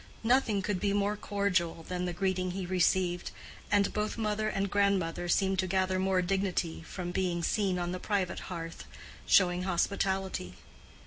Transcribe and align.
Nothing 0.23 0.63
could 0.63 0.79
be 0.79 0.93
more 0.93 1.15
cordial 1.15 1.83
than 1.87 2.05
the 2.05 2.11
greeting 2.11 2.49
he 2.49 2.65
received, 2.65 3.29
and 3.71 3.93
both 3.93 4.17
mother 4.17 4.49
and 4.49 4.71
grandmother 4.71 5.29
seemed 5.29 5.59
to 5.59 5.67
gather 5.67 5.99
more 5.99 6.23
dignity 6.23 6.81
from 6.81 7.11
being 7.11 7.43
seen 7.43 7.77
on 7.77 7.91
the 7.91 7.99
private 7.99 8.39
hearth, 8.49 8.85
showing 9.27 9.61
hospitality. 9.61 10.55